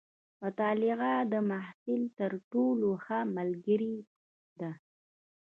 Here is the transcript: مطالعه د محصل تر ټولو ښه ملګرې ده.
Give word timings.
مطالعه 0.41 1.13
د 1.31 1.33
محصل 1.49 2.01
تر 2.19 2.31
ټولو 2.51 2.89
ښه 3.03 3.19
ملګرې 3.37 3.95
ده. 4.59 4.71